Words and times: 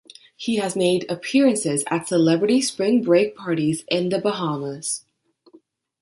He 0.35 0.55
has 0.55 0.75
made 0.75 1.05
appearances 1.11 1.83
at 1.91 2.07
celebrity 2.07 2.59
Spring 2.63 3.03
Break 3.03 3.35
parties 3.35 3.83
in 3.87 4.09
the 4.09 4.19
Bahamas. 4.19 5.05